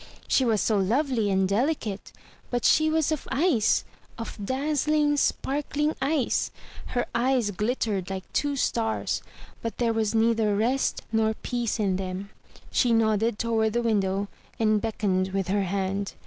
[0.27, 2.11] She was so lovely and deli cate,
[2.49, 3.83] but she was of ice,
[4.17, 6.49] of dazzling, sparkling ice;
[6.87, 9.21] her eyes glit tered like two stars;
[9.61, 12.31] but there was neither rest nor peace in them.
[12.71, 14.27] She nodded toward the window,
[14.57, 16.13] and beckoned with her hand.